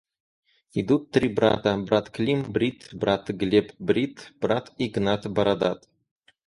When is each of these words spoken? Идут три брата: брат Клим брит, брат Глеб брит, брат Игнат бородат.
Идут 0.75 1.11
три 1.11 1.29
брата: 1.31 1.77
брат 1.77 2.09
Клим 2.09 2.41
брит, 2.49 2.89
брат 2.95 3.27
Глеб 3.33 3.71
брит, 3.79 4.31
брат 4.41 4.71
Игнат 4.79 5.31
бородат. 5.33 5.87